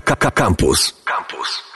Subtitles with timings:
[0.00, 1.02] Campus.
[1.04, 1.68] Campus.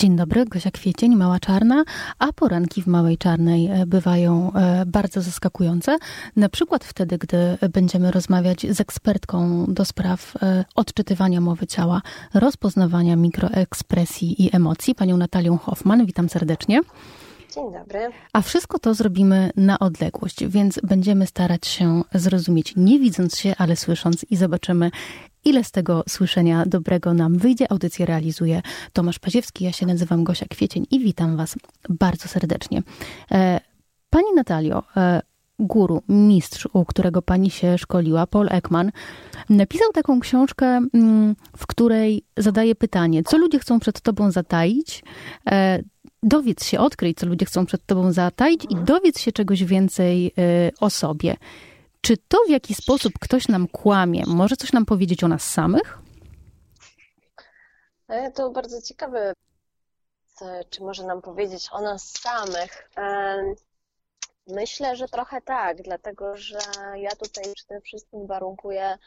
[0.00, 1.84] Dzień dobry, Gosia Kwiecień, Mała Czarna,
[2.18, 5.98] a poranki w Małej Czarnej e, bywają e, bardzo zaskakujące.
[6.36, 12.02] Na przykład wtedy, gdy będziemy rozmawiać z ekspertką do spraw e, odczytywania mowy ciała,
[12.34, 16.06] rozpoznawania mikroekspresji i emocji, panią Natalią Hoffman.
[16.06, 16.80] Witam serdecznie.
[17.54, 18.10] Dzień dobry.
[18.32, 23.76] A wszystko to zrobimy na odległość, więc będziemy starać się zrozumieć, nie widząc się, ale
[23.76, 24.90] słysząc i zobaczymy,
[25.48, 27.72] ile z tego słyszenia dobrego nam wyjdzie.
[27.72, 28.62] Audycję realizuje
[28.92, 31.56] Tomasz Paziewski, ja się nazywam Gosia Kwiecień i witam Was
[31.88, 32.82] bardzo serdecznie.
[33.32, 33.60] E,
[34.10, 35.22] pani Natalio, e,
[35.58, 38.90] guru, mistrz, u którego pani się szkoliła, Paul Ekman,
[39.50, 45.04] napisał taką książkę, mm, w której zadaje pytanie, co ludzie chcą przed tobą zataić,
[45.50, 45.82] e,
[46.22, 50.34] dowiedz się, odkryj, co ludzie chcą przed tobą zataić i dowiedz się czegoś więcej
[50.80, 51.36] o sobie.
[52.08, 55.98] Czy to, w jaki sposób ktoś nam kłamie, może coś nam powiedzieć o nas samych?
[58.08, 59.32] E, to bardzo ciekawe,
[60.70, 62.90] czy może nam powiedzieć o nas samych.
[62.96, 63.36] E,
[64.46, 66.58] myślę, że trochę tak, dlatego że
[66.96, 68.98] ja tutaj przede wszystkim warunkuję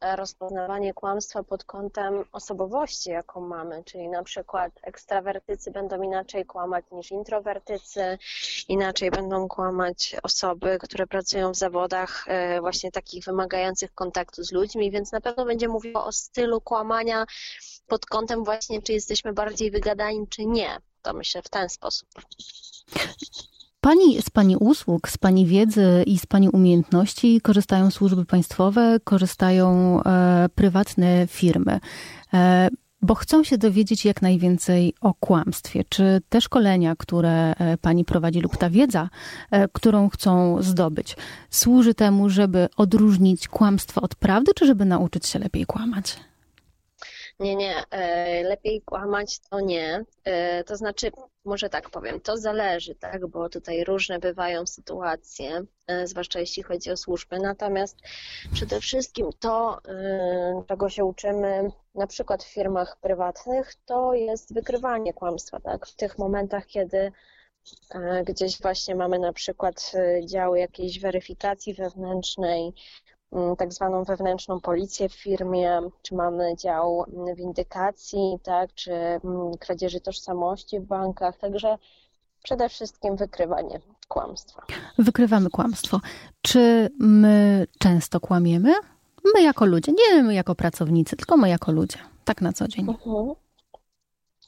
[0.00, 7.10] rozpoznawanie kłamstwa pod kątem osobowości, jaką mamy, czyli na przykład ekstrawertycy będą inaczej kłamać niż
[7.10, 8.18] introwertycy,
[8.68, 14.90] inaczej będą kłamać osoby, które pracują w zawodach e, właśnie takich wymagających kontaktu z ludźmi,
[14.90, 17.24] więc na pewno będzie mówiło o stylu kłamania
[17.86, 20.78] pod kątem właśnie, czy jesteśmy bardziej wygadani, czy nie.
[21.02, 22.08] To myślę w ten sposób.
[23.86, 30.00] Pani, z Pani usług, z Pani wiedzy i z Pani umiejętności korzystają służby państwowe, korzystają
[30.02, 31.80] e, prywatne firmy.
[32.34, 32.68] E,
[33.02, 35.84] bo chcą się dowiedzieć jak najwięcej o kłamstwie.
[35.88, 39.08] Czy te szkolenia, które e, pani prowadzi, lub ta wiedza,
[39.50, 41.16] e, którą chcą zdobyć,
[41.50, 46.16] służy temu, żeby odróżnić kłamstwo od prawdy, czy żeby nauczyć się lepiej kłamać?
[47.40, 50.04] Nie, nie, e, lepiej kłamać to nie.
[50.24, 51.10] E, to znaczy,
[51.44, 56.90] może tak powiem, to zależy, tak, bo tutaj różne bywają sytuacje, e, zwłaszcza jeśli chodzi
[56.90, 57.38] o służby.
[57.38, 57.96] Natomiast
[58.52, 59.80] przede wszystkim to,
[60.68, 66.18] czego się uczymy na przykład w firmach prywatnych, to jest wykrywanie kłamstwa, tak, w tych
[66.18, 67.12] momentach, kiedy
[68.26, 69.92] gdzieś właśnie mamy na przykład
[70.24, 72.74] działy jakiejś weryfikacji wewnętrznej,
[73.58, 77.04] tak zwaną wewnętrzną policję w firmie, czy mamy dział
[77.36, 81.78] windykacji, tak, czy mm, kradzieży tożsamości w bankach, także
[82.42, 84.62] przede wszystkim wykrywanie kłamstwa.
[84.98, 86.00] Wykrywamy kłamstwo.
[86.42, 88.74] Czy my często kłamiemy?
[89.34, 92.86] My jako ludzie, nie my jako pracownicy, tylko my jako ludzie, tak na co dzień.
[92.88, 93.34] Mhm.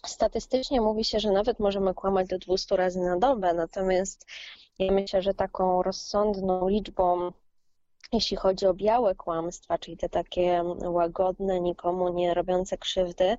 [0.07, 4.27] Statystycznie mówi się, że nawet możemy kłamać do 200 razy na dobę, natomiast
[4.79, 7.33] ja myślę, że taką rozsądną liczbą
[8.13, 13.37] jeśli chodzi o białe kłamstwa, czyli te takie łagodne, nikomu nie robiące krzywdy,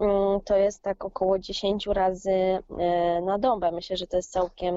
[0.00, 2.62] mm, to jest tak około 10 razy e,
[3.20, 3.72] na dobę.
[3.72, 4.74] Myślę, że to jest całkiem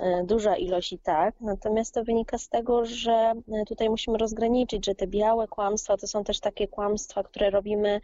[0.00, 1.34] e, duża ilość i tak.
[1.40, 6.06] Natomiast to wynika z tego, że e, tutaj musimy rozgraniczyć, że te białe kłamstwa to
[6.06, 8.00] są też takie kłamstwa, które robimy,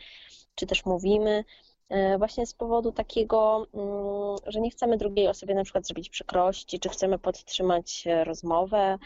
[0.54, 1.44] czy też mówimy
[2.18, 6.88] właśnie z powodu takiego, mm, że nie chcemy drugiej osobie na przykład zrobić przykrości, czy
[6.88, 8.98] chcemy podtrzymać rozmowę,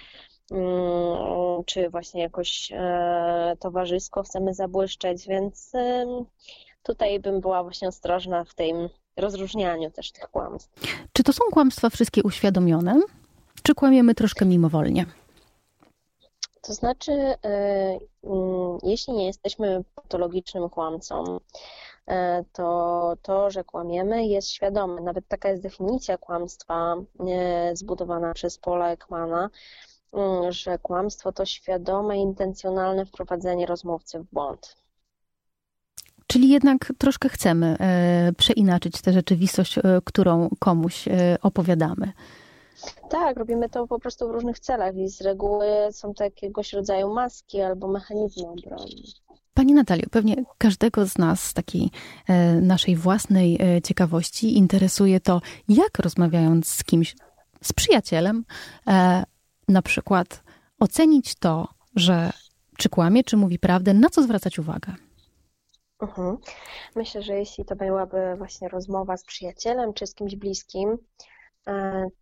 [0.53, 5.73] Mm, czy właśnie jakoś e, towarzysko chcemy zabłyszczeć, więc
[6.83, 10.71] tutaj bym była właśnie ostrożna w tym rozróżnianiu też tych kłamstw.
[11.13, 13.01] Czy to są kłamstwa wszystkie uświadomione,
[13.63, 15.07] czy kłamiemy troszkę mimowolnie?
[16.63, 17.39] To znaczy, e,
[18.25, 21.39] mm, jeśli nie jesteśmy patologicznym kłamcą, e,
[22.53, 25.01] to to, że kłamiemy, jest świadome.
[25.01, 26.97] Nawet taka jest definicja kłamstwa
[27.75, 29.51] zbudowana przez Paula Ekmana,
[30.13, 34.77] Mm, że kłamstwo to świadome, intencjonalne wprowadzenie rozmówcy w błąd.
[36.27, 42.13] Czyli jednak troszkę chcemy e, przeinaczyć tę rzeczywistość, e, którą komuś e, opowiadamy.
[43.11, 47.15] Tak, robimy to po prostu w różnych celach i z reguły są to jakiegoś rodzaju
[47.15, 48.91] maski albo mechanizmy obrony.
[49.55, 51.91] Pani Natalio, pewnie każdego z nas z takiej
[52.63, 57.17] naszej własnej ciekawości interesuje to, jak rozmawiając z kimś,
[57.63, 58.45] z przyjacielem,
[59.69, 60.43] na przykład
[60.79, 62.33] ocenić to, że
[62.79, 64.93] czy kłamie, czy mówi prawdę, na co zwracać uwagę?
[66.03, 66.37] Mhm.
[66.97, 70.97] Myślę, że jeśli to byłaby właśnie rozmowa z przyjacielem czy z kimś bliskim, e,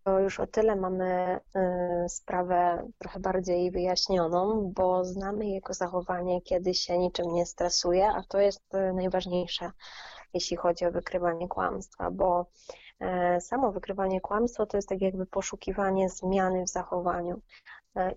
[0.03, 6.73] to już o tyle mamy e, sprawę trochę bardziej wyjaśnioną, bo znamy jego zachowanie, kiedy
[6.73, 9.71] się niczym nie stresuje, a to jest e, najważniejsze.
[10.33, 12.45] jeśli chodzi o wykrywanie kłamstwa, bo
[13.39, 17.41] samo wykrywanie kłamstwa to jest tak jakby poszukiwanie zmiany w zachowaniu.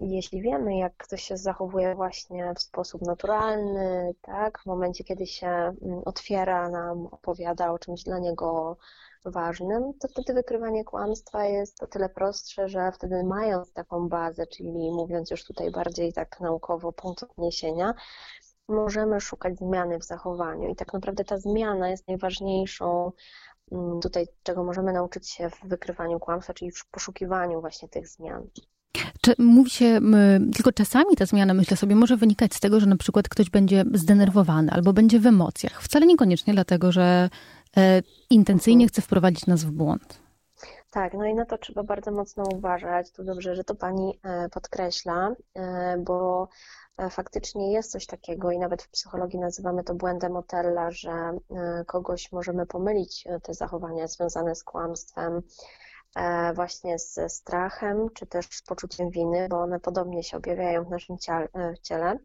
[0.00, 5.26] I jeśli wiemy, jak ktoś się zachowuje właśnie w sposób naturalny, tak, w momencie, kiedy
[5.26, 8.76] się mm, otwiera nam, opowiada o czymś dla niego
[9.26, 14.91] ważnym, to wtedy wykrywanie kłamstwa jest o tyle prostsze, że wtedy mając taką bazę, czyli
[14.93, 17.94] mówiąc już tutaj bardziej tak naukowo, punkt odniesienia,
[18.69, 20.69] możemy szukać zmiany w zachowaniu.
[20.69, 23.12] I tak naprawdę ta zmiana jest najważniejszą
[23.73, 28.47] mm, tutaj, czego możemy nauczyć się w wykrywaniu kłamstwa, czyli w poszukiwaniu właśnie tych zmian.
[29.38, 30.00] Mówi się,
[30.55, 33.85] tylko czasami ta zmiana, myślę sobie, może wynikać z tego, że na przykład ktoś będzie
[33.94, 35.82] zdenerwowany albo będzie w emocjach.
[35.82, 37.31] Wcale niekoniecznie dlatego, że
[38.31, 40.21] intencyjnie chce wprowadzić nas w błąd.
[40.91, 43.11] Tak, no i na to trzeba bardzo mocno uważać.
[43.12, 46.49] Tu dobrze, że to Pani e, podkreśla, e, bo
[47.11, 51.38] faktycznie jest coś takiego i nawet w psychologii nazywamy to błędem Otella, że
[51.87, 55.43] kogoś możemy pomylić te zachowania związane z kłamstwem
[56.15, 60.91] E, właśnie ze strachem, czy też z poczuciem winy, bo one podobnie się objawiają w
[60.91, 62.19] naszym e, ciele.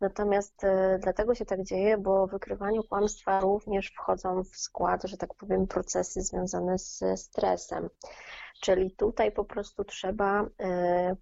[0.00, 5.16] Natomiast e, dlatego się tak dzieje, bo w wykrywaniu kłamstwa również wchodzą w skład, że
[5.16, 7.88] tak powiem, procesy związane z stresem.
[8.60, 10.46] Czyli tutaj po prostu trzeba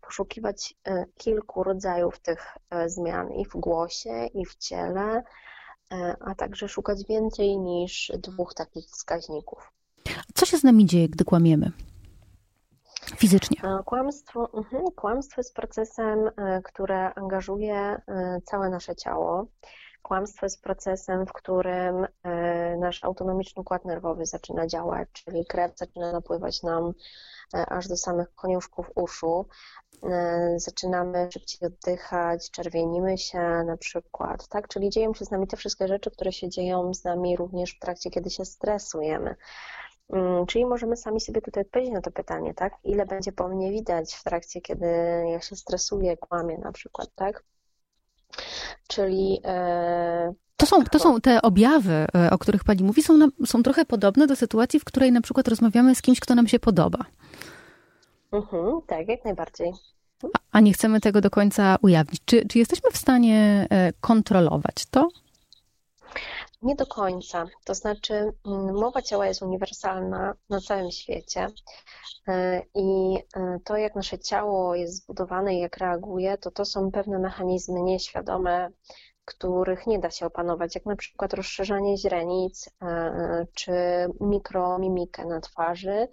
[0.01, 0.75] poszukiwać
[1.17, 2.57] kilku rodzajów tych
[2.87, 5.23] zmian i w głosie, i w ciele,
[6.21, 9.73] a także szukać więcej niż dwóch takich wskaźników.
[10.35, 11.73] Co się z nami dzieje, gdy kłamiemy?
[13.17, 13.61] Fizycznie.
[13.85, 19.47] Kłamstwo, mhm, kłamstwo jest procesem, e, które angażuje e, całe nasze ciało.
[20.03, 26.13] Kłamstwo jest procesem, w którym e, nasz autonomiczny układ nerwowy zaczyna działać, czyli krew zaczyna
[26.13, 26.93] napływać nam
[27.53, 29.47] aż do samych koniuszków uszu.
[30.57, 34.69] Zaczynamy szybciej oddychać, czerwienimy się na przykład, tak?
[34.69, 37.79] Czyli dzieją się z nami te wszystkie rzeczy, które się dzieją z nami również w
[37.79, 39.37] trakcie, kiedy się stresujemy.
[40.13, 42.73] Mm, czyli możemy sami sobie tutaj odpowiedzieć na to pytanie, tak?
[42.85, 44.87] Ile będzie po mnie widać w trakcie, kiedy
[45.33, 47.45] ja się stresuję, kłamię na przykład, tak?
[48.89, 53.63] Czyli e, to są, to są te objawy, e, o których Pani mówi, są, są
[53.63, 56.99] trochę podobne do sytuacji, w której na przykład rozmawiamy z kimś, kto nam się podoba.
[58.33, 59.73] Mhm, tak, jak najbardziej.
[60.53, 62.21] A nie chcemy tego do końca ujawnić.
[62.25, 65.09] Czy, czy jesteśmy w stanie e, kontrolować to?
[66.67, 67.47] Nie do końca.
[67.65, 68.15] To znaczy,
[68.47, 71.49] mm, mowa ciała jest uniwersalna na całym świecie
[72.29, 76.91] e, i e, to, jak nasze ciało jest zbudowane i jak reaguje, to to są
[76.91, 78.69] pewne mechanizmy nieświadome,
[79.25, 83.73] których nie da się opanować, jak na przykład rozszerzanie źrenic e, czy
[84.21, 86.09] mikromimikę na twarzy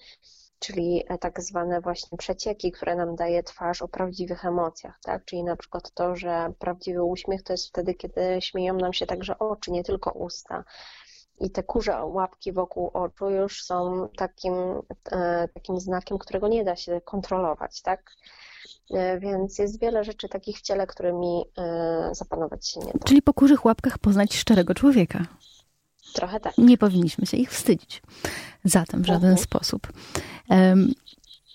[0.63, 5.25] czyli e, tak zwane właśnie przecieki, które nam daje twarz o prawdziwych emocjach, tak?
[5.25, 9.39] Czyli na przykład to, że prawdziwy uśmiech to jest wtedy, kiedy śmieją nam się także
[9.39, 10.63] oczy, nie tylko usta.
[11.39, 14.53] I te kurze łapki wokół oczu już są takim,
[15.11, 18.11] e, takim znakiem, którego nie da się kontrolować, tak?
[18.93, 21.45] E, więc jest wiele rzeczy takich w ciele, którymi
[22.11, 22.99] zapanować się nie da.
[23.05, 25.25] Czyli po kurzych łapkach poznać szczerego człowieka.
[26.13, 26.57] Trochę tak.
[26.57, 28.01] Nie powinniśmy się ich wstydzić.
[28.63, 29.43] Zatem w żaden -huh.
[29.43, 29.87] sposób.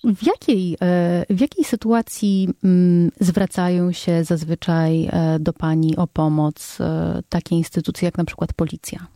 [0.04, 6.80] W jakiej, e, w jakiej sytuacji mm, zwracają się zazwyczaj e, do Pani o pomoc
[6.80, 9.06] e, takie instytucje jak na przykład policja?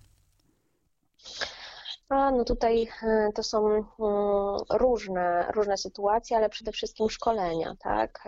[2.08, 2.88] A, no tutaj
[3.34, 3.84] to są
[4.70, 8.24] różne, różne sytuacje, ale przede wszystkim szkolenia, tak?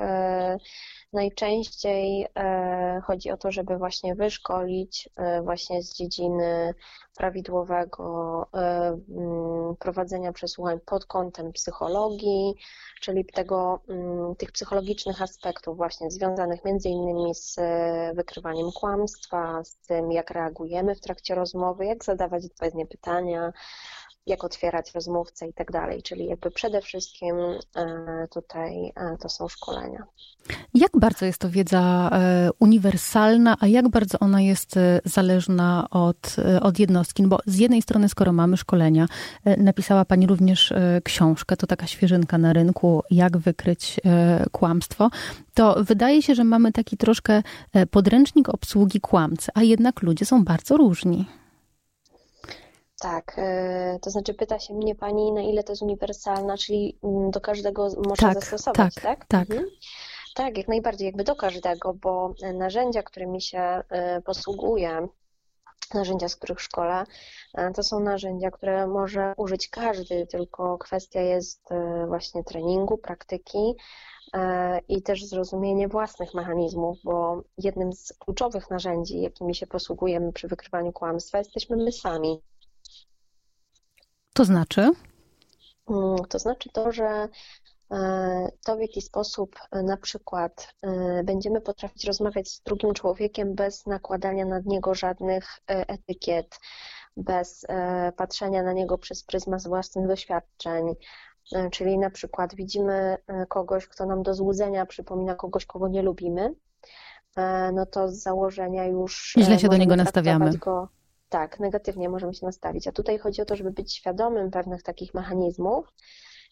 [1.14, 6.74] Najczęściej e, chodzi o to, żeby właśnie wyszkolić e, właśnie z dziedziny
[7.16, 8.58] prawidłowego e,
[9.08, 12.54] mm, prowadzenia przesłuchań pod kątem psychologii,
[13.00, 17.56] czyli tego, mm, tych psychologicznych aspektów właśnie związanych między innymi z
[18.14, 23.52] wykrywaniem kłamstwa, z tym jak reagujemy w trakcie rozmowy, jak zadawać odpowiednie pytania,
[24.26, 26.02] jak otwierać rozmówcę i tak dalej.
[26.02, 27.36] Czyli jakby przede wszystkim
[27.76, 30.06] e, tutaj e, to są szkolenia.
[30.74, 36.78] Jak bardzo jest to wiedza e, uniwersalna, a jak bardzo ona jest zależna od, od
[36.78, 37.22] jednostki?
[37.22, 39.06] No bo z jednej strony, skoro mamy szkolenia,
[39.58, 40.72] napisała Pani również
[41.04, 44.00] książkę, to taka świeżynka na rynku, jak wykryć
[44.52, 45.10] kłamstwo,
[45.54, 47.42] to wydaje się, że mamy taki troszkę
[47.90, 51.24] podręcznik obsługi kłamcy, a jednak ludzie są bardzo różni.
[53.04, 57.30] Tak, e, to znaczy pyta się mnie pani, na ile to jest uniwersalna, czyli mm,
[57.30, 59.04] do każdego można tak, zastosować, tak?
[59.04, 59.50] Tak, tak.
[59.50, 59.68] Mhm.
[60.34, 65.08] Tak, jak najbardziej, jakby do każdego, bo narzędzia, którymi się e, posługuję,
[65.94, 67.04] narzędzia, z których szkole,
[67.54, 71.68] e, to są narzędzia, które może użyć każdy, tylko kwestia jest
[72.08, 73.76] właśnie treningu, praktyki
[74.88, 80.92] i też zrozumienie własnych mechanizmów, bo jednym z kluczowych narzędzi, jakimi się posługujemy przy wykrywaniu
[80.92, 82.40] kłamstwa, jesteśmy my sami.
[84.34, 84.90] To znaczy?
[85.90, 87.28] Mm, to znaczy to, że
[87.92, 93.54] e, to w jaki sposób e, na przykład e, będziemy potrafić rozmawiać z drugim człowiekiem
[93.54, 96.58] bez nakładania nad niego żadnych etykiet,
[97.16, 97.66] bez
[98.16, 100.94] patrzenia na niego przez pryzmat własnych doświadczeń.
[101.72, 103.16] Czyli na przykład widzimy
[103.48, 106.54] kogoś, kto nam do złudzenia przypomina kogoś, kogo nie lubimy,
[107.72, 109.34] no to z założenia już.
[109.38, 110.58] Źle się do niego nastawiamy.
[110.58, 110.88] Go,
[111.34, 112.88] tak, negatywnie możemy się nastawić.
[112.88, 115.86] A tutaj chodzi o to, żeby być świadomym pewnych takich mechanizmów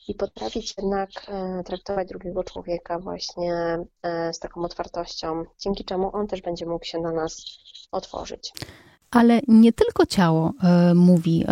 [0.08, 6.26] i potrafić jednak e, traktować drugiego człowieka właśnie e, z taką otwartością, dzięki czemu on
[6.26, 7.44] też będzie mógł się na nas
[7.92, 8.52] otworzyć.
[9.10, 11.44] Ale nie tylko ciało e, mówi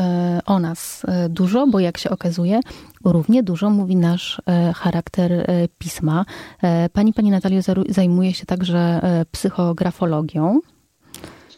[0.47, 2.61] o nas dużo, bo jak się okazuje,
[3.05, 4.43] równie dużo mówi nasz
[4.75, 5.47] charakter
[5.79, 6.25] pisma.
[6.93, 10.61] Pani, pani Natalio zajmuje się także psychografologią.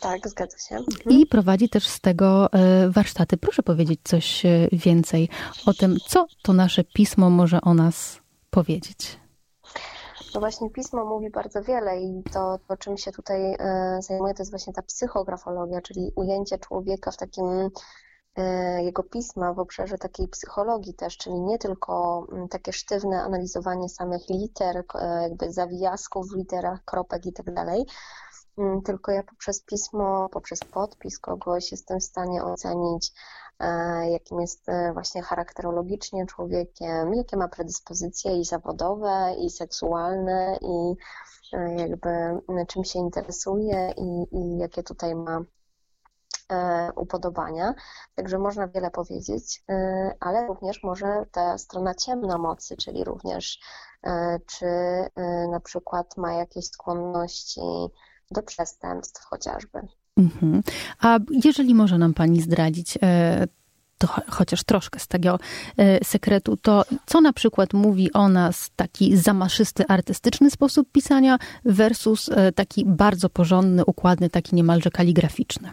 [0.03, 0.77] Tak, zgadza się.
[0.77, 1.19] Mhm.
[1.19, 3.37] I prowadzi też z tego e, warsztaty.
[3.37, 5.29] Proszę powiedzieć coś e, więcej
[5.67, 9.21] o tym, co to nasze pismo może o nas powiedzieć.
[10.35, 14.43] No właśnie pismo mówi bardzo wiele i to, to czym się tutaj e, zajmuję, to
[14.43, 17.71] jest właśnie ta psychografologia, czyli ujęcie człowieka w takim
[18.83, 24.29] jego pisma w obszarze takiej psychologii też, czyli nie tylko mm, takie sztywne analizowanie samych
[24.29, 24.85] liter,
[25.23, 27.85] jakby zawijasków w literach, kropek i tak dalej,
[28.85, 33.13] tylko ja poprzez pismo, poprzez podpis kogoś jestem w stanie ocenić,
[33.59, 40.95] e, jakim jest e, właśnie charakterologicznie człowiekiem, jakie ma predyspozycje i zawodowe, i seksualne, i
[41.53, 42.09] e, jakby
[42.69, 45.41] czym się interesuje i, i jakie tutaj ma
[46.97, 47.75] upodobania.
[48.15, 49.65] Także można wiele powiedzieć,
[50.21, 53.61] ale również może ta strona ciemna mocy, czyli również
[54.47, 54.67] czy
[55.51, 57.61] na przykład ma jakieś skłonności
[58.33, 59.79] do przestępstw chociażby.
[60.17, 60.63] Mhm.
[61.01, 63.47] A jeżeli może nam Pani zdradzić, e,
[63.99, 65.39] to chociaż troszkę z tego
[65.77, 72.29] e, sekretu, to co na przykład mówi o nas taki zamaszysty, artystyczny sposób pisania versus
[72.29, 75.71] e, taki bardzo porządny, układny, taki niemalże kaligraficzny?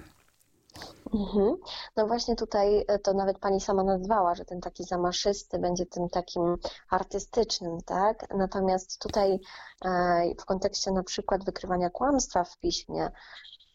[1.14, 1.56] Mhm.
[1.98, 6.10] No właśnie tutaj e, to nawet pani sama nazwała, że ten taki zamaszysty będzie tym
[6.10, 6.58] takim
[6.90, 8.26] artystycznym, tak?
[8.38, 9.40] Natomiast tutaj
[9.86, 13.12] e, w kontekście na przykład wykrywania kłamstwa w piśmie,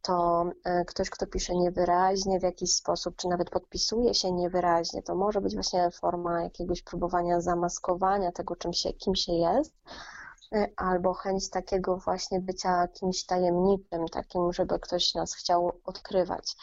[0.03, 5.15] to e, ktoś, kto pisze niewyraźnie w jakiś sposób, czy nawet podpisuje się niewyraźnie, to
[5.15, 9.75] może być właśnie forma jakiegoś próbowania zamaskowania tego, czym się, kim się jest,
[10.77, 16.57] albo chęć takiego właśnie bycia kimś tajemniczym, takim, żeby ktoś nas chciał odkrywać.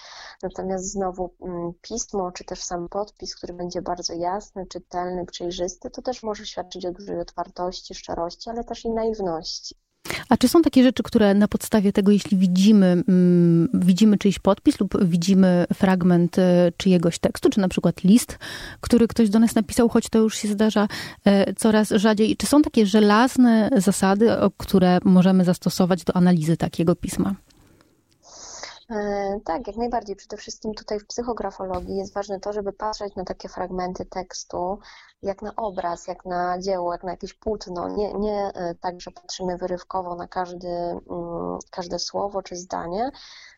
[0.43, 6.01] Natomiast znowu mm, pismo, czy też sam podpis, który będzie bardzo jasny, czytelny, przejrzysty, to
[6.01, 9.75] też może świadczyć o dużej otwartości, szczerości, ale też i naiwności.
[10.32, 14.80] A czy są takie rzeczy, które na podstawie tego, jeśli widzimy, mm, widzimy czyjś podpis
[14.80, 18.40] lub widzimy fragment e, czyjegoś tekstu, czy na przykład list,
[18.82, 20.88] który ktoś do nas napisał, choć to już się zdarza
[21.26, 27.36] e, coraz rzadziej, czy są takie żelazne zasady, które możemy zastosować do analizy takiego pisma?
[28.91, 30.15] E, tak, jak najbardziej.
[30.15, 34.79] Przede wszystkim tutaj w psychografologii jest ważne to, żeby patrzeć na takie fragmenty tekstu
[35.21, 37.89] jak na obraz, jak na dzieło, jak na jakieś płótno.
[37.89, 43.12] Nie, nie e, tak, że patrzymy wyrywkowo na każdy, mm, każde słowo czy zdanie,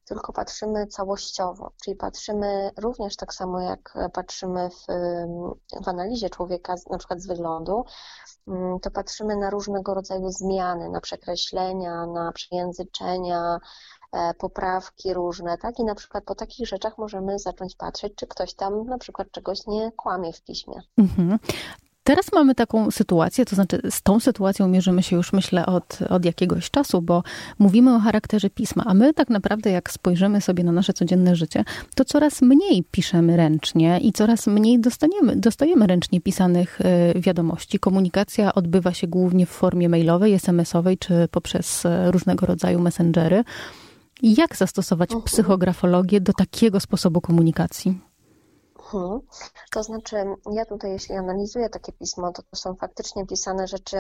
[0.06, 4.86] tylko patrzymy całościowo, czyli patrzymy również tak samo jak patrzymy w,
[5.84, 7.86] w analizie człowieka, na przykład z wyglądu,
[8.48, 13.60] mm, to patrzymy na różnego rodzaju zmiany, na przekreślenia, na przejęzyczenia,
[14.38, 15.80] poprawki różne, tak?
[15.80, 19.68] I na przykład po takich rzeczach możemy zacząć patrzeć, czy ktoś tam na przykład czegoś
[19.68, 20.76] nie kłamie w piśmie.
[20.98, 21.40] Mhm.
[22.04, 26.26] Teraz mamy taką sytuację, to znaczy z tą sytuacją mierzymy się już myślę od, od
[26.26, 27.24] jakiegoś czasu, bo
[27.60, 31.64] mówimy o charakterze pisma, a my tak naprawdę jak spojrzymy sobie na nasze codzienne życie,
[31.96, 37.80] to coraz mniej piszemy ręcznie i coraz mniej dostaniemy, dostajemy ręcznie pisanych e, wiadomości.
[37.80, 43.44] Komunikacja odbywa się głównie w formie mailowej, SMS-owej czy poprzez e, różnego rodzaju messengery.
[44.24, 45.24] Jak zastosować mhm.
[45.26, 48.02] psychografologię do takiego sposobu komunikacji?
[48.80, 49.20] Mhm.
[49.72, 50.16] To znaczy,
[50.52, 53.98] ja tutaj, jeśli analizuję takie pismo, to to są faktycznie pisane rzeczy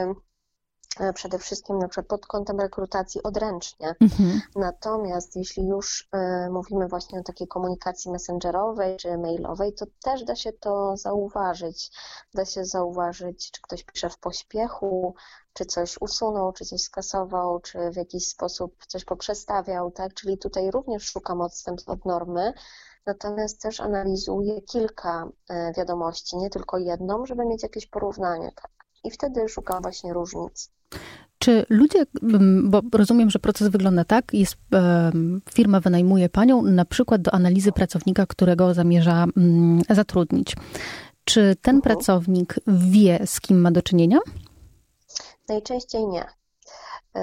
[0.99, 3.95] e, przede wszystkim na przykład pod kątem rekrutacji odręcznie.
[3.99, 4.41] Mhm.
[4.55, 10.35] Natomiast jeśli już y, mówimy właśnie o takiej komunikacji messengerowej czy mailowej, to też da
[10.35, 11.91] się to zauważyć.
[12.33, 15.15] Da się zauważyć, czy ktoś pisze w pośpiechu,
[15.53, 20.13] czy coś usunął, czy coś skasował, czy w jakiś sposób coś poprzestawiał, tak?
[20.13, 22.53] Czyli tutaj również szukam odstępstw od normy,
[23.05, 28.71] natomiast też analizuję kilka e, wiadomości, nie tylko jedną, żeby mieć jakieś porównanie, tak?
[29.03, 30.71] I wtedy szukam właśnie różnic.
[31.39, 32.05] Czy ludzie,
[32.63, 34.55] bo rozumiem, że proces wygląda tak, jest,
[35.53, 40.55] firma wynajmuje panią na przykład do analizy pracownika, którego zamierza mm, zatrudnić.
[41.23, 41.81] Czy ten mhm.
[41.81, 44.17] pracownik wie, z kim ma do czynienia?
[45.49, 46.25] Najczęściej nie.
[47.13, 47.21] E,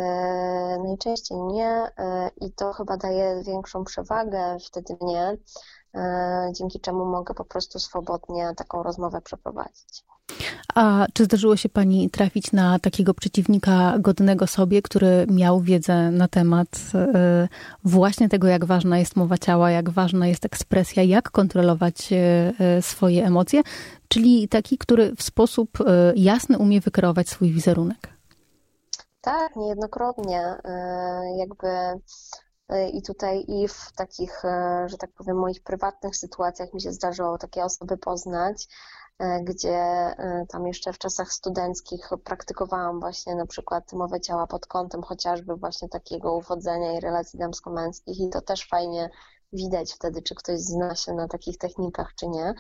[0.85, 5.37] najczęściej nie e, i to chyba daje większą przewagę wtedy mnie, e,
[6.53, 10.05] dzięki czemu mogę po prostu swobodnie taką rozmowę przeprowadzić.
[10.75, 16.29] A czy zdarzyło się Pani trafić na takiego przeciwnika godnego sobie, który miał wiedzę na
[16.29, 16.69] temat
[17.85, 22.09] właśnie tego, jak ważna jest mowa ciała, jak ważna jest ekspresja, jak kontrolować
[22.81, 23.63] swoje emocje,
[24.09, 25.71] czyli taki, który w sposób
[26.17, 28.21] jasny umie wykreować swój wizerunek?
[29.21, 30.41] Tak, niejednokrotnie.
[30.65, 31.99] E, jakby e,
[32.93, 37.39] i tutaj i w takich, e, że tak powiem, moich prywatnych sytuacjach mi się zdarzyło
[37.39, 38.69] takie osoby poznać,
[39.43, 40.15] gdzie
[40.49, 45.89] tam jeszcze w czasach studenckich praktykowałam właśnie na przykład mowę ciała pod kątem chociażby właśnie
[45.89, 49.11] takiego uwodzenia i relacji damsko-męskich i to też fajnie
[49.53, 52.55] widać wtedy, czy ktoś zna się na takich technikach, czy nie.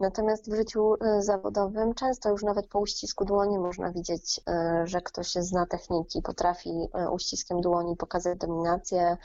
[0.00, 5.00] Natomiast w życiu e, zawodowym często już nawet po uścisku dłoni można widzieć, e, że
[5.00, 9.16] ktoś zna techniki, potrafi e, uściskiem dłoni pokazać dominację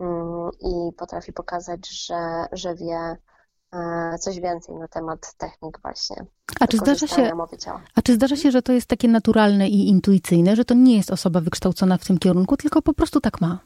[0.00, 3.16] mm, i potrafi pokazać, że, że wie
[4.20, 6.16] coś więcej na temat technik właśnie.
[6.60, 7.30] A czy, zdarza się,
[7.94, 11.10] a czy zdarza się, że to jest takie naturalne i intuicyjne, że to nie jest
[11.10, 13.58] osoba wykształcona w tym kierunku, tylko po prostu tak ma?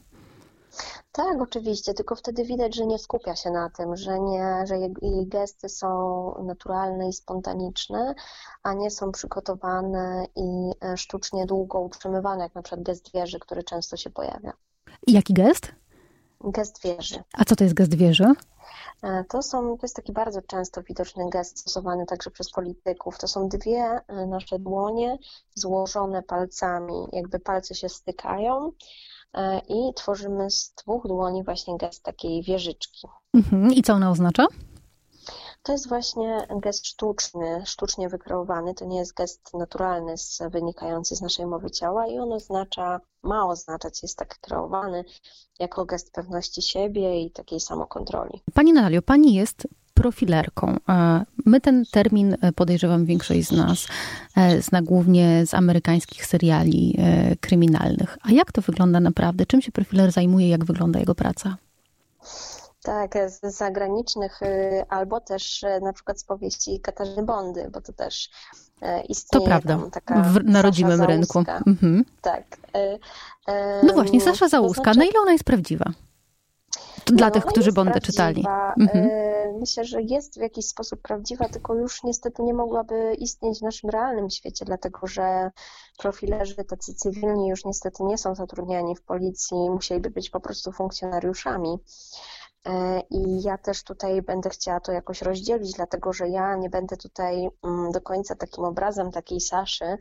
[1.17, 5.27] Tak, oczywiście, tylko wtedy widać, że nie skupia się na tym, że, nie, że jej
[5.27, 8.15] gesty są naturalne i spontaniczne,
[8.63, 13.63] a nie są przygotowane i e, sztucznie długo utrzymywane, jak na przykład gest wieży, który
[13.63, 14.53] często się pojawia.
[15.07, 15.71] Jaki gest?
[16.43, 17.23] Gest wieży.
[17.33, 18.33] A co to jest gest wieży?
[19.03, 23.17] E, to, są, to jest taki bardzo często widoczny gest stosowany także przez polityków.
[23.17, 25.17] To są dwie e, nasze dłonie
[25.55, 28.71] złożone palcami, jakby palce się stykają
[29.69, 33.07] i tworzymy z dwóch dłoni właśnie gest takiej wieżyczki.
[33.33, 33.73] Mhm.
[33.73, 34.47] I co ona oznacza?
[35.63, 38.73] To jest właśnie gest sztuczny, sztucznie wykreowany.
[38.73, 40.15] To nie jest gest naturalny,
[40.51, 45.05] wynikający z naszej mowy ciała i on oznacza, ma oznaczać, jest tak kreowany
[45.59, 48.41] jako gest pewności siebie i takiej samokontroli.
[48.53, 50.77] Pani Natalio, pani jest profilerką.
[51.45, 53.87] My ten termin, e, podejrzewam, większość z nas
[54.37, 58.17] e, zna głównie z amerykańskich seriali e, kryminalnych.
[58.23, 59.45] A jak to wygląda naprawdę?
[59.45, 60.49] Czym się profiler zajmuje?
[60.49, 61.57] Jak wygląda jego praca?
[62.83, 64.39] Tak, z zagranicznych
[64.89, 68.29] albo też na przykład z powieści Katarzyny Bondy, bo to też
[69.09, 71.43] istnieje To prawda, taka w, na rodzimym rynku.
[71.67, 72.05] Mhm.
[72.21, 72.43] Tak.
[73.83, 74.99] No właśnie, Sasza Załuska, to znaczy...
[74.99, 75.91] na ile ona jest prawdziwa?
[77.05, 78.45] Dla no, tych, którzy Bondę czytali.
[78.79, 79.09] Mhm.
[79.11, 83.61] E, myślę, że jest w jakiś sposób prawdziwa, tylko już niestety nie mogłaby istnieć w
[83.61, 85.51] naszym realnym świecie, dlatego że
[85.97, 91.79] profilerzy tacy cywilni już niestety nie są zatrudniani w policji, musieliby być po prostu funkcjonariuszami.
[92.67, 96.97] E, I ja też tutaj będę chciała to jakoś rozdzielić, dlatego że ja nie będę
[96.97, 99.97] tutaj mm, do końca takim obrazem takiej Saszy,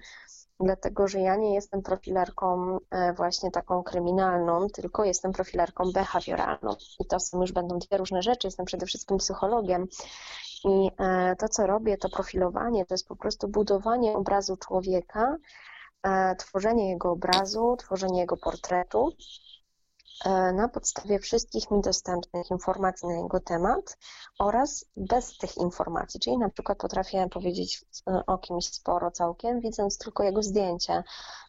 [0.61, 6.77] dlatego że ja nie jestem profilerką e, właśnie taką kryminalną, tylko jestem profilerką behawioralną.
[7.01, 8.47] I to są już będą dwie różne rzeczy.
[8.47, 9.87] Jestem przede wszystkim psychologiem.
[10.65, 15.37] I e, to, co robię, to profilowanie, to jest po prostu budowanie obrazu człowieka,
[16.03, 19.13] e, tworzenie jego obrazu, tworzenie jego portretu
[20.55, 23.99] na podstawie wszystkich mi dostępnych informacji na jego temat
[24.39, 29.99] oraz bez tych informacji, czyli na przykład potrafię powiedzieć e, o kimś sporo całkiem, widząc
[29.99, 31.03] tylko jego zdjęcie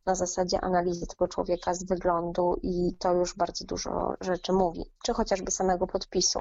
[0.05, 5.13] na zasadzie analizy tego człowieka z wyglądu i to już bardzo dużo rzeczy mówi, czy
[5.13, 6.39] chociażby samego podpisu.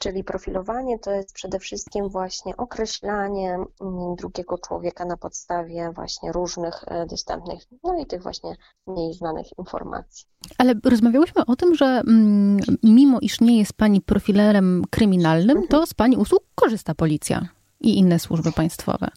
[0.00, 6.84] Czyli profilowanie to jest przede wszystkim właśnie określanie mm, drugiego człowieka na podstawie właśnie różnych
[6.86, 10.26] e, dostępnych, no i tych właśnie mniej znanych informacji.
[10.58, 15.94] Ale rozmawiałyśmy o tym, że mm, mimo iż nie jest pani profilerem kryminalnym, to z
[15.94, 17.48] pani usług korzysta policja
[17.80, 19.08] i inne służby państwowe.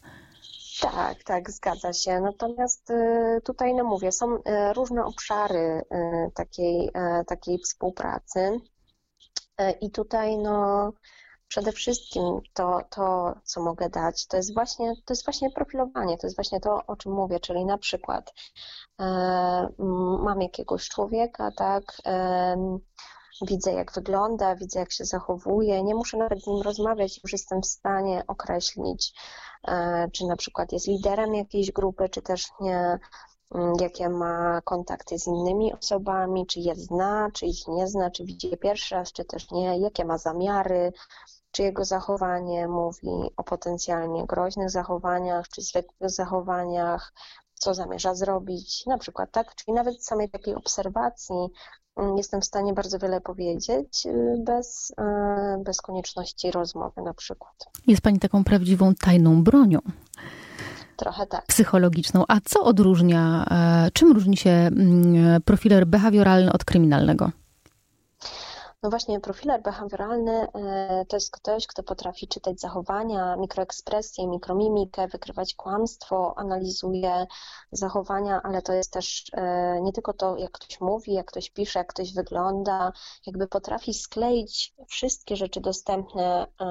[0.81, 2.21] Tak, tak, zgadza się.
[2.21, 4.41] Natomiast y, tutaj, no mówię, są y,
[4.73, 6.89] różne obszary y, takiej,
[7.27, 8.59] takiej współpracy.
[9.81, 10.93] I tutaj, no,
[11.47, 16.27] przede wszystkim to, to, co mogę dać, to jest właśnie, to jest właśnie profilowanie, to
[16.27, 18.33] jest właśnie to, o czym mówię, czyli na przykład
[18.99, 19.67] e,
[20.23, 22.79] mam jakiegoś człowieka, tak, e,
[23.47, 27.61] widzę jak wygląda, widzę jak się zachowuje, nie muszę nawet z nim rozmawiać, już jestem
[27.61, 29.13] w stanie określić,
[29.67, 32.99] e, czy na przykład jest liderem jakiejś grupy, czy też nie,
[33.81, 38.49] jakie ma kontakty z innymi osobami, czy je zna, czy ich nie zna, czy widzi
[38.49, 40.93] je pierwszy raz, czy też nie, jakie ma zamiary,
[41.57, 47.13] czy jego zachowanie mówi o potencjalnie groźnych zachowaniach, czy zwykłych zachowaniach,
[47.53, 49.55] co zamierza zrobić, na przykład, tak?
[49.55, 51.35] Czyli nawet z samej takiej obserwacji
[51.95, 57.53] mm, jestem w stanie bardzo wiele powiedzieć y, bez, y, bez konieczności rozmowy na przykład.
[57.87, 59.79] Jest Pani taką prawdziwą tajną bronią.
[60.97, 61.45] Trochę tak.
[61.45, 62.23] Psychologiczną.
[62.27, 67.31] A co odróżnia, e, czym różni się mm, profiler behawioralny od kryminalnego?
[68.83, 75.55] No właśnie, profiler behawioralny e, to jest ktoś, kto potrafi czytać zachowania, mikroekspresję, mikromimikę, wykrywać
[75.55, 77.27] kłamstwo, analizuje
[77.71, 81.79] zachowania, ale to jest też e, nie tylko to, jak ktoś mówi, jak ktoś pisze,
[81.79, 82.91] jak ktoś wygląda,
[83.25, 86.65] jakby potrafi skleić wszystkie rzeczy dostępne e,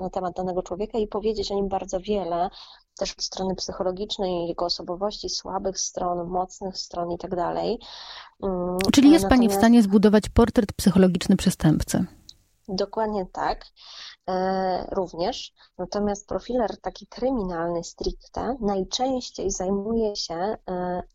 [0.00, 2.50] na temat danego człowieka i powiedzieć o nim bardzo wiele,
[2.98, 7.78] też od strony psychologicznej, jego osobowości, słabych stron, mocnych stron i tak dalej.
[8.42, 9.28] Mm, Czyli jest Natomiast...
[9.28, 12.04] Pani w stanie zbudować portret psychologiczny przestępcy?
[12.68, 13.66] Dokładnie tak,
[14.30, 15.52] e, również.
[15.78, 20.56] Natomiast profiler taki kryminalny stricte najczęściej zajmuje się e,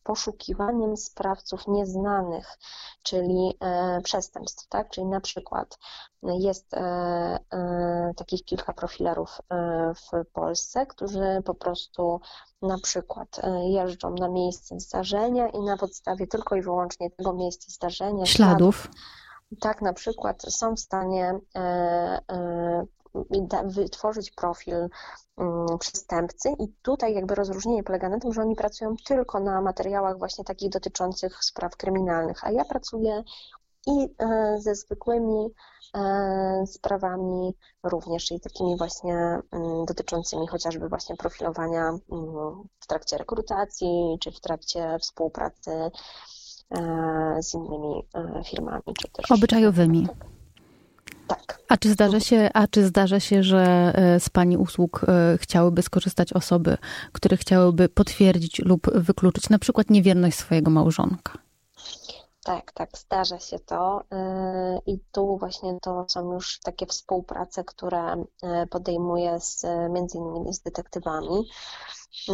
[0.04, 2.58] poszukiwaniem sprawców nieznanych,
[3.04, 4.90] czyli e, przestępstw, tak?
[4.90, 5.78] Czyli na przykład
[6.24, 6.76] jest
[8.18, 9.42] takich kilka profilerów
[9.96, 12.22] w Polsce, którzy po prostu
[12.62, 18.26] na przykład jeżdżą na miejsce zdarzenia i na podstawie tylko i wyłącznie tego miejsca zdarzenia
[18.26, 18.90] śladów, śladów
[19.60, 21.60] tak na przykład są w stanie e,
[22.32, 22.86] e,
[23.66, 24.90] wytworzyć profil
[25.38, 30.18] mm, przestępcy i tutaj jakby rozróżnienie polega na tym, że oni pracują tylko na materiałach
[30.18, 33.24] właśnie takich dotyczących spraw kryminalnych, a ja pracuję
[33.88, 35.50] i e, ze zwykłymi
[36.66, 42.00] sprawami również, czyli takimi właśnie mm, dotyczącymi chociażby właśnie profilowania mm,
[42.80, 45.92] w trakcie rekrutacji czy w trakcie współpracy
[47.42, 48.84] z innymi e, firmami.
[49.00, 50.08] Czy też, Obyczajowymi.
[51.28, 51.60] Tak.
[51.70, 55.06] A czy, zdarza się, a czy zdarza się, że e, z Pani usług
[55.38, 56.78] chciałyby skorzystać osoby,
[57.12, 61.49] które chciałyby potwierdzić lub wykluczyć na przykład niewierność swojego małżonka?
[62.44, 64.04] Tak, tak, zdarza się to
[64.86, 68.24] i tu właśnie to są już takie współprace, które
[68.70, 71.50] podejmuję z, między innymi z detektywami.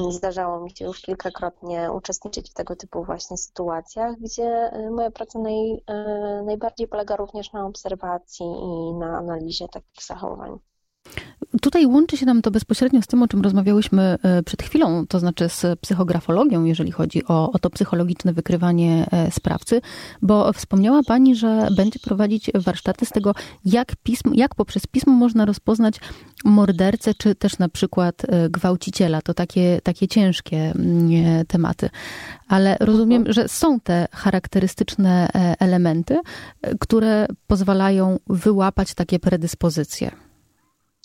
[0.09, 5.39] Zdarzało mi się już kilkakrotnie uczestniczyć w tego typu właśnie sytuacjach, gdzie y, moja praca
[5.39, 5.81] naj, y,
[6.45, 10.59] najbardziej polega również na obserwacji i na analizie takich zachowań.
[11.61, 15.19] Tutaj łączy się nam to bezpośrednio z tym, o czym rozmawiałyśmy e, przed chwilą, to
[15.19, 19.81] znaczy z psychografologią, jeżeli chodzi o, o to psychologiczne wykrywanie e, sprawcy,
[20.21, 23.93] bo wspomniała Pani, że będzie prowadzić warsztaty z tego, jak,
[24.33, 25.99] jak poprzez pismo można rozpoznać
[26.45, 29.21] mordercę, czy też na przykład e, gwałciciela.
[29.21, 31.89] To takie, takie ciężkie mm, tematy.
[32.47, 35.27] Ale rozumiem, że są te charakterystyczne
[35.59, 36.19] elementy,
[36.79, 40.24] które pozwalają wyłapać takie predyspozycje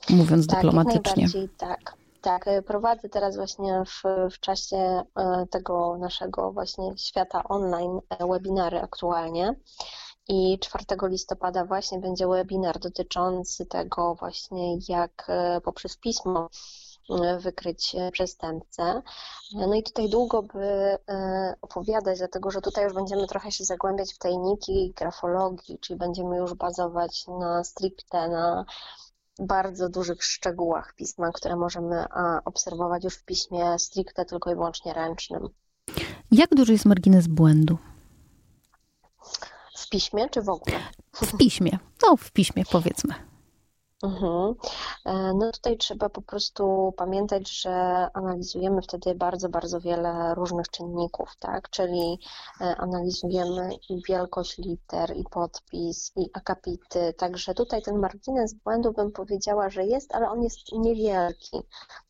[0.08, 1.26] mówiąc tak, dyplomatycznie.
[1.58, 2.44] Tak, tak.
[2.66, 4.02] Prowadzę teraz właśnie w,
[4.34, 9.54] w czasie e, tego naszego właśnie świata online e, webinary aktualnie.
[10.28, 16.48] I 4 listopada właśnie będzie webinar dotyczący tego właśnie, jak e, poprzez pismo
[17.38, 19.02] wykryć przestępcę.
[19.54, 20.98] No i tutaj długo by
[21.62, 26.54] opowiadać, dlatego że tutaj już będziemy trochę się zagłębiać w tajniki grafologii, czyli będziemy już
[26.54, 28.64] bazować na stricte na
[29.40, 32.04] bardzo dużych szczegółach pisma, które możemy
[32.44, 35.48] obserwować już w piśmie stricte tylko i wyłącznie ręcznym.
[36.30, 37.78] Jak duży jest margines błędu?
[39.76, 40.76] W piśmie czy w ogóle?
[41.12, 41.78] W piśmie.
[42.02, 43.14] No, w piśmie powiedzmy.
[44.02, 44.54] Mhm.
[45.04, 47.70] E, no tutaj trzeba po prostu pamiętać, że
[48.14, 51.70] analizujemy wtedy bardzo, bardzo wiele różnych czynników, tak?
[51.70, 52.18] Czyli
[52.60, 57.14] e, analizujemy i wielkość liter, i podpis, i akapity.
[57.18, 61.62] Także tutaj ten margines błędu bym powiedziała, że jest, ale on jest niewielki,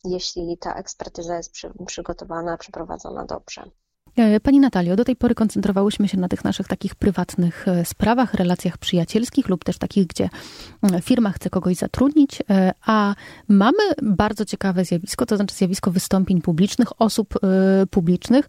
[0.03, 3.71] jeśli ta ekspertyza jest przy, przygotowana, przeprowadzona dobrze.
[4.15, 8.33] E, pani Natalio, do tej pory koncentrowałyśmy się na tych naszych takich prywatnych e, sprawach,
[8.33, 10.29] relacjach przyjacielskich lub też takich, gdzie
[10.81, 13.15] mm, firma chce kogoś zatrudnić, e, a
[13.47, 17.33] mamy bardzo ciekawe zjawisko, to znaczy zjawisko wystąpień publicznych, osób
[17.91, 18.47] publicznych,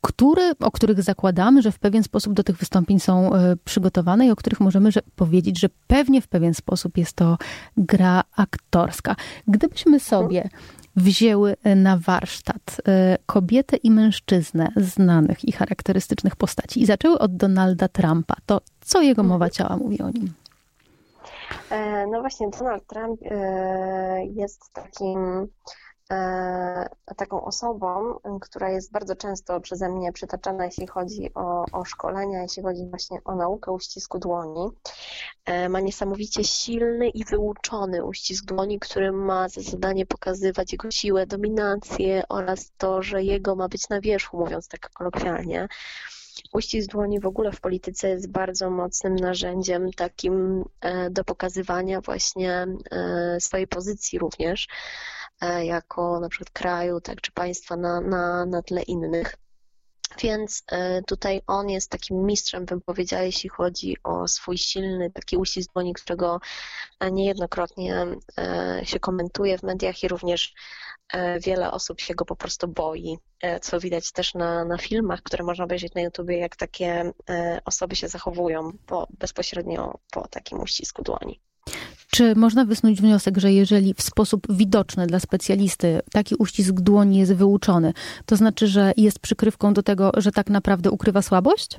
[0.00, 3.30] które, o których zakładamy, że w pewien sposób do tych wystąpień są
[3.64, 7.38] przygotowane i o których możemy że, powiedzieć, że pewnie w pewien sposób jest to
[7.76, 9.16] gra aktorska.
[9.48, 10.48] Gdybyśmy sobie
[10.96, 16.82] wzięły na warsztat e, kobietę i mężczyznę znanych i charakterystycznych postaci.
[16.82, 20.32] I zaczęły od Donalda Trumpa, to co jego mowa ciała mówi o nim?
[21.70, 25.48] E, no właśnie, Donald Trump e, jest takim
[27.16, 32.62] taką osobą, która jest bardzo często przeze mnie przytaczana, jeśli chodzi o, o szkolenia, jeśli
[32.62, 34.70] chodzi właśnie o naukę uścisku dłoni.
[35.68, 42.22] Ma niesamowicie silny i wyuczony uścisk dłoni, który ma za zadanie pokazywać jego siłę, dominację
[42.28, 45.68] oraz to, że jego ma być na wierzchu, mówiąc tak kolokwialnie.
[46.52, 52.66] Uścisk dłoni w ogóle w polityce jest bardzo mocnym narzędziem takim e, do pokazywania właśnie
[52.90, 55.21] e, swojej pozycji również e,
[55.62, 59.36] jako na przykład kraju, tak, czy państwa na, na, na tle innych.
[60.22, 60.64] Więc
[61.06, 65.94] tutaj on jest takim mistrzem, bym powiedziała, jeśli chodzi o swój silny taki uścisk dłoni,
[65.94, 66.40] którego
[67.12, 68.06] niejednokrotnie
[68.82, 70.54] się komentuje w mediach i również
[71.12, 75.22] E, wiele osób się go po prostu boi, e, co widać też na, na filmach,
[75.22, 80.60] które można obejrzeć na YouTubie, jak takie e, osoby się zachowują po, bezpośrednio po takim
[80.60, 81.40] uścisku dłoni.
[82.14, 87.34] Czy można wysnuć wniosek, że jeżeli w sposób widoczny dla specjalisty taki uścisk dłoni jest
[87.34, 87.92] wyuczony,
[88.26, 91.78] to znaczy, że jest przykrywką do tego, że tak naprawdę ukrywa słabość?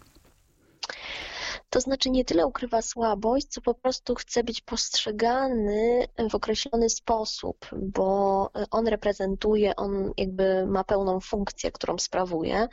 [1.70, 7.66] To znaczy nie tyle ukrywa słabość, co po prostu chce być postrzegany w określony sposób,
[7.72, 12.68] bo on reprezentuje, on jakby ma pełną funkcję, którą sprawuje,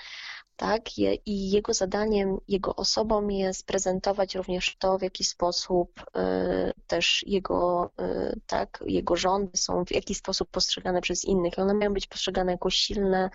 [0.60, 0.98] tak?
[1.26, 7.90] I jego zadaniem, jego osobą jest prezentować również to, w jaki sposób y, też jego,
[8.00, 11.58] y, tak, jego rządy są w jaki sposób postrzegane przez innych.
[11.58, 13.30] One mają być postrzegane jako silne,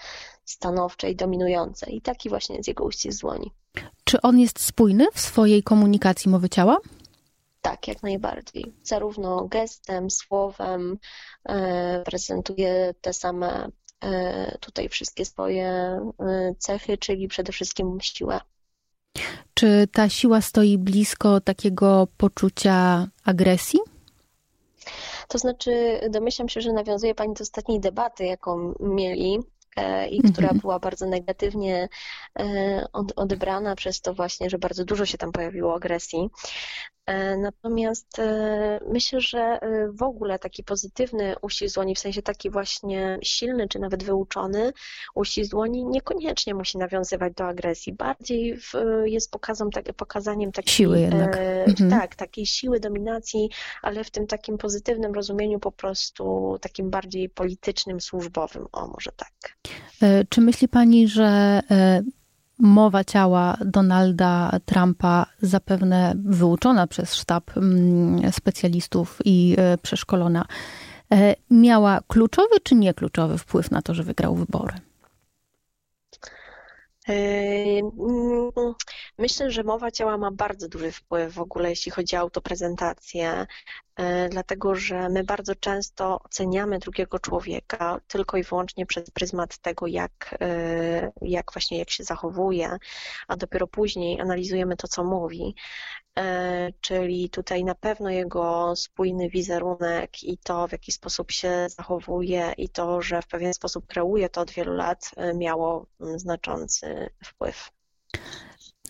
[0.46, 1.92] stanowcze i dominujące.
[1.92, 3.52] I taki właśnie jest jego uścisk dłoni.
[4.04, 6.78] Czy on jest spójny w swojej komunikacji mowy ciała?
[7.62, 8.74] Tak, jak najbardziej.
[8.84, 10.98] Zarówno gestem, słowem
[11.50, 11.54] y,
[12.06, 13.70] prezentuje te same
[14.60, 18.40] tutaj wszystkie swoje e, cechy, czyli przede wszystkim siłę.
[19.54, 23.80] Czy ta siła stoi blisko takiego poczucia agresji?
[25.28, 29.40] To znaczy, domyślam się, że nawiązuje Pani do ostatniej debaty, jaką mieli
[29.76, 30.60] e, i która mhm.
[30.60, 31.90] była bardzo negatywnie
[33.16, 36.30] odebrana przez to właśnie, że bardzo dużo się tam pojawiło agresji.
[37.06, 42.50] E, natomiast e, myślę, że e, w ogóle taki pozytywny uścisk dłoni, w sensie taki
[42.50, 44.74] właśnie silny czy nawet wyuczony
[45.15, 47.94] uścisk dłoni niekoniecznie musi nawiązywać do agresji.
[47.94, 48.74] Bardziej w,
[49.06, 51.38] jest pokazem, tak, pokazaniem takiej siły jednak.
[51.68, 51.89] Mhm.
[51.89, 53.50] Tak, takiej siły dominacji,
[53.82, 58.68] ale w tym takim pozytywnym rozumieniu po prostu takim bardziej politycznym, służbowym.
[58.72, 59.58] O, może tak.
[60.30, 61.62] Czy myśli Pani, że
[62.60, 70.46] mowa ciała Donalda Trumpa, zapewne wyuczona przez sztab mm, specjalistów i e, przeszkolona,
[71.13, 74.74] e, miała kluczowy czy niekluczowy wpływ na to, że wygrał wybory?
[79.18, 83.46] Myślę, że mowa ciała ma bardzo duży wpływ w ogóle, jeśli chodzi o autoprezentację,
[83.96, 89.88] e, dlatego że my bardzo często oceniamy drugiego człowieka tylko i wyłącznie przez pryzmat tego,
[89.88, 92.78] jak, e, jak właśnie jak się zachowuje,
[93.28, 95.56] a dopiero później analizujemy to, co mówi.
[96.82, 102.70] Czyli tutaj na pewno jego spójny wizerunek i to, w jaki sposób się zachowuje i
[102.70, 107.72] to, że w pewien sposób kreuje to od wielu lat, miało znaczący wpływ.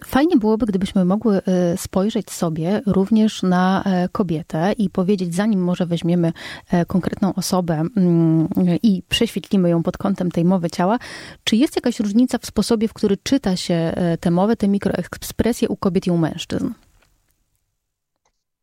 [0.06, 5.86] Fajnie byłoby, gdybyśmy mogły e, spojrzeć sobie również na e, kobietę i powiedzieć, zanim może
[5.86, 6.34] weźmiemy
[6.72, 8.48] e, konkretną osobę mm,
[8.84, 11.00] i prześwietlimy ją pod kątem tej mowy ciała,
[11.44, 15.76] czy jest jakaś różnica w sposobie, w który czyta się tę mowę, te mikroekspresje u
[15.76, 16.70] kobiet i u mężczyzn?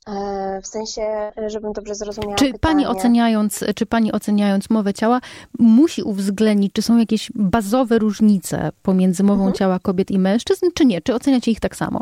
[0.06, 2.34] E, w sensie, żebym dobrze zrozumiała.
[2.34, 5.20] Czy pani, oceniając, czy pani oceniając mowę ciała,
[5.58, 9.52] musi uwzględnić, czy są jakieś bazowe różnice pomiędzy mową mhm.
[9.52, 11.00] ciała kobiet i mężczyzn, czy nie?
[11.00, 12.00] Czy oceniacie ich tak samo?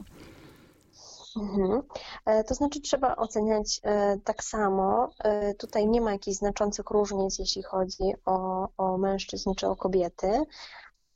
[1.37, 1.83] Mhm.
[2.27, 5.11] E, to znaczy, trzeba oceniać e, tak samo.
[5.59, 10.45] Tutaj nie ma jakichś znaczących różnic, jeśli chodzi o, o mężczyzn czy o kobiety.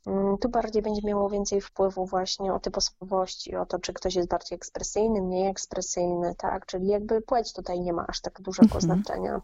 [0.07, 4.15] Mm, tu bardziej będzie miało więcej wpływu właśnie o typ osobowości, o to, czy ktoś
[4.15, 6.67] jest bardziej ekspresyjny, mniej ekspresyjny, tak?
[6.67, 8.81] Czyli jakby płeć tutaj nie ma aż tak dużego mhm.
[8.81, 9.41] znaczenia.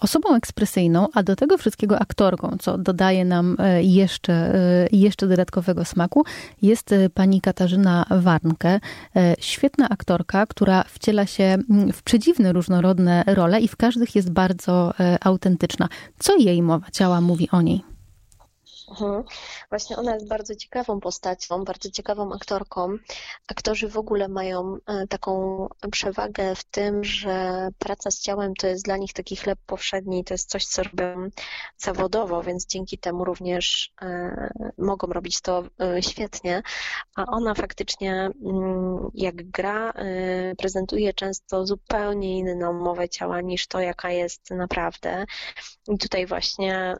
[0.00, 5.84] Osobą ekspresyjną, a do tego wszystkiego aktorką, co dodaje nam e, jeszcze, e, jeszcze dodatkowego
[5.84, 6.24] smaku,
[6.62, 8.80] jest e, pani Katarzyna Warnke.
[9.40, 14.92] Świetna aktorka, która wciela się mm, w przedziwne, różnorodne role i w każdych jest bardzo
[15.20, 15.88] autentyczna.
[16.18, 17.82] Co jej mowa ciała mówi o niej?
[18.90, 19.24] Mhm.
[19.70, 22.96] Właśnie ona jest bardzo ciekawą postacią, bardzo ciekawą aktorką.
[23.48, 28.84] Aktorzy w ogóle mają e, taką przewagę w tym, że praca z ciałem to jest
[28.84, 31.28] dla nich taki chleb powszedni, to jest coś, co robią
[31.78, 36.62] zawodowo, więc dzięki temu również e, mogą robić to e, świetnie.
[37.16, 39.92] A ona faktycznie, mm, jak gra,
[40.58, 45.24] prezentuje często zupełnie inną mowę ciała niż to, jaka jest naprawdę.
[45.88, 46.94] I tutaj właśnie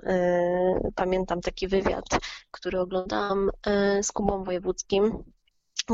[0.95, 2.05] pamiętam taki wywiad, wywiad,
[2.51, 5.25] który oglądałam e, z Kubą Wojewódzkim,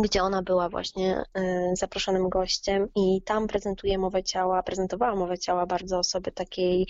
[0.03, 5.67] gdzie ona była właśnie e, zaproszonym gościem i tam prezentuje mowę ciała, prezentowała mowę ciała
[5.67, 6.87] bardzo osoby takiej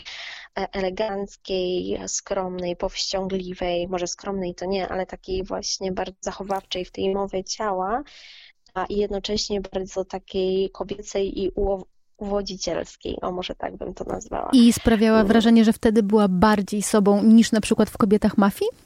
[0.58, 7.14] e, eleganckiej, skromnej, powściągliwej, może skromnej to nie, ale takiej właśnie bardzo zachowawczej w tej
[7.14, 8.02] mowie ciała,
[8.74, 11.50] a jednocześnie bardzo takiej kobiecej i
[12.16, 14.50] uwodzicielskiej, o może tak bym to nazwała.
[14.52, 18.85] I sprawiała wrażenie, że wtedy była bardziej sobą niż na przykład w kobietach mafii?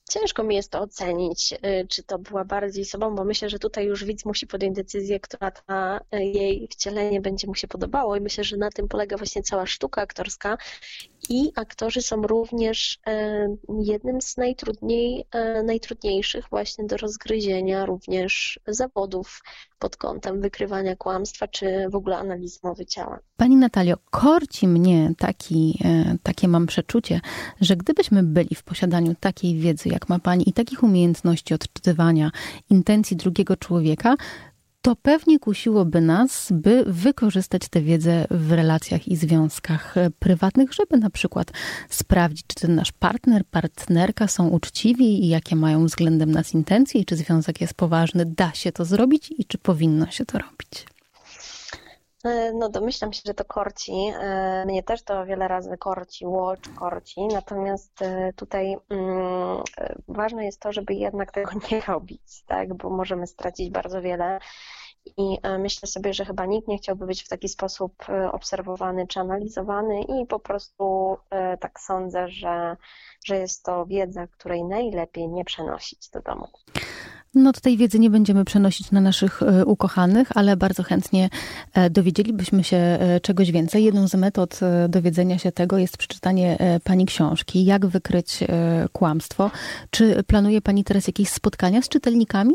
[0.11, 3.85] Ciężko mi jest to ocenić, y, czy to była bardziej sobą, bo myślę, że tutaj
[3.85, 8.21] już widz musi podjąć decyzję, która ta y, jej wcielenie będzie mu się podobało i
[8.21, 10.57] myślę, że na tym polega właśnie cała sztuka aktorska
[11.29, 13.47] i aktorzy są również e,
[13.79, 15.25] jednym z najtrudniej,
[15.63, 19.43] najtrudniejszych właśnie do rozgryzienia również zawodów
[19.79, 23.19] pod kątem wykrywania kłamstwa czy w ogóle analizy mowy ciała.
[23.37, 25.79] Pani Natalio, korci mnie taki,
[26.23, 27.21] takie mam przeczucie,
[27.61, 32.31] że gdybyśmy byli w posiadaniu takiej wiedzy, jak ma Pani i takich umiejętności odczytywania
[32.69, 34.15] intencji drugiego człowieka,
[34.81, 41.09] to pewnie kusiłoby nas, by wykorzystać tę wiedzę w relacjach i związkach prywatnych, żeby na
[41.09, 41.51] przykład
[41.89, 47.05] sprawdzić, czy ten nasz partner, partnerka są uczciwi i jakie mają względem nas intencje, i
[47.05, 50.85] czy związek jest poważny, da się to zrobić i czy powinno się to robić.
[52.25, 53.93] E, no domyślam się, że to korci.
[54.19, 57.27] E, mnie też to wiele razy korciło, czy korci.
[57.27, 59.63] Natomiast e, tutaj mm,
[60.07, 62.73] ważne jest to, żeby jednak tego nie robić, tak?
[62.73, 64.39] bo możemy stracić bardzo wiele.
[65.17, 67.93] I myślę sobie, że chyba nikt nie chciałby być w taki sposób
[68.31, 71.17] obserwowany czy analizowany i po prostu
[71.59, 72.77] tak sądzę, że,
[73.25, 76.47] że jest to wiedza, której najlepiej nie przenosić do domu.
[77.35, 81.29] No tej wiedzy nie będziemy przenosić na naszych e, ukochanych, ale bardzo chętnie
[81.73, 83.83] e, dowiedzielibyśmy się e, czegoś więcej.
[83.83, 87.65] Jedną z metod dowiedzenia się tego jest przeczytanie Pani książki.
[87.65, 88.39] Jak wykryć
[88.91, 89.51] kłamstwo?
[89.89, 92.53] Czy planuje Pani teraz jakieś spotkania z czytelnikami?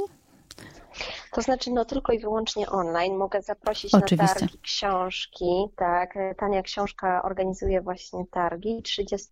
[1.32, 3.16] To znaczy, no tylko i wyłącznie online.
[3.16, 4.34] Mogę zaprosić Oczywiście.
[4.34, 5.68] na targi książki.
[5.76, 8.82] Tak, Tania Książka organizuje właśnie targi.
[8.82, 9.28] 30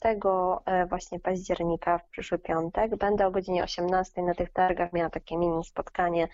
[0.66, 5.36] e, właśnie października w przyszły piątek będę o godzinie 18 na tych targach miała takie
[5.36, 6.28] mini spotkanie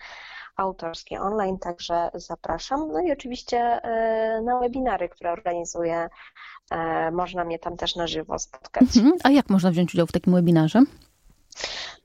[0.57, 2.91] autorskie online, także zapraszam.
[2.91, 6.09] No i oczywiście e, na webinary, które organizuję,
[6.71, 8.97] e, można mnie tam też na żywo spotkać.
[8.97, 9.13] Mhm.
[9.23, 10.83] A jak można wziąć udział w takim webinarze?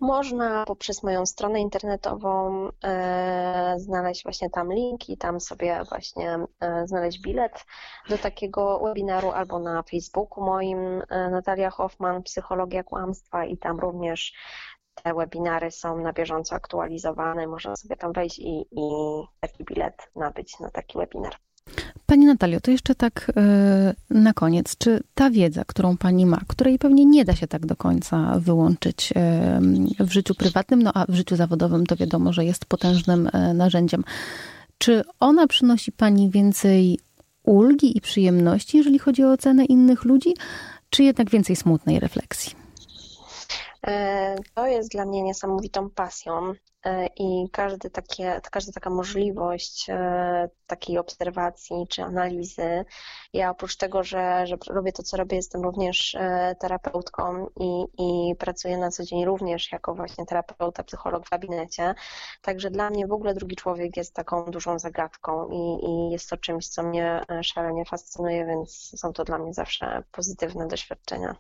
[0.01, 6.87] Można poprzez moją stronę internetową e, znaleźć właśnie tam link i tam sobie właśnie e,
[6.87, 7.65] znaleźć bilet
[8.09, 14.33] do takiego webinaru albo na Facebooku moim e, Natalia Hoffman, Psychologia Kłamstwa i tam również
[15.03, 17.47] te webinary są na bieżąco aktualizowane.
[17.47, 18.91] Można sobie tam wejść i, i
[19.41, 21.37] taki bilet nabyć na taki webinar.
[22.17, 24.77] Pani Natalio, to jeszcze tak e, na koniec.
[24.79, 29.13] Czy ta wiedza, którą Pani ma, której pewnie nie da się tak do końca wyłączyć
[29.17, 29.61] e,
[30.01, 34.05] w życiu prywatnym, no a w życiu zawodowym to wiadomo, że jest potężnym e, narzędziem,
[34.79, 36.99] czy ona przynosi Pani więcej
[37.43, 40.35] ulgi i przyjemności, jeżeli chodzi o ocenę innych ludzi,
[40.91, 42.53] czy jednak więcej smutnej refleksji?
[44.55, 46.53] To jest dla mnie niesamowitą pasją.
[46.87, 52.85] E, i każdy takie, każda taka możliwość e, takiej obserwacji czy analizy.
[53.33, 58.37] Ja oprócz tego, że, że robię to, co robię, jestem również e, terapeutką i, i
[58.37, 61.95] pracuję na co dzień również jako właśnie terapeuta, psycholog w gabinecie.
[62.43, 66.37] Także dla mnie w ogóle drugi człowiek jest taką dużą zagadką i, i jest to
[66.37, 71.37] czymś, co mnie szalenie fascynuje, więc są to dla mnie zawsze pozytywne doświadczenia.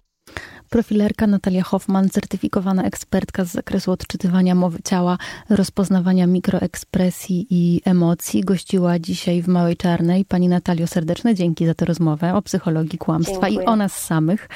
[0.70, 5.18] Profilerka Natalia Hoffman, certyfikowana ekspertka z zakresu odczytywania mowy ciała,
[5.48, 10.24] rozpoznawania mikroekspresji i emocji, gościła dzisiaj w Małej Czarnej.
[10.24, 13.64] Pani Natalio, serdeczne dzięki za tę rozmowę o psychologii kłamstwa Dziękuję.
[13.64, 14.48] i o nas samych.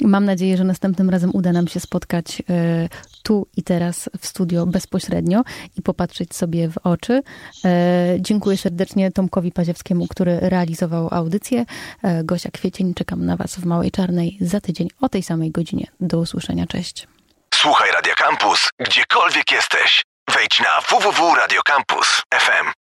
[0.00, 2.88] Mam nadzieję, że następnym razem uda nam się spotkać e,
[3.22, 5.42] tu i teraz w studio bezpośrednio
[5.78, 7.22] i popatrzeć sobie w oczy.
[7.64, 11.64] E, dziękuję serdecznie Tomkowi Paziewskiemu, który realizował audycję.
[12.02, 15.86] E, Gosia Kwiecień, czekam na Was w Małej Czarnej za tydzień o tej samej godzinie.
[16.00, 17.06] Do usłyszenia, cześć.
[17.54, 20.02] Słuchaj Radio Campus, gdziekolwiek jesteś.
[20.34, 22.72] Wejdź na www.radiocampus.fm.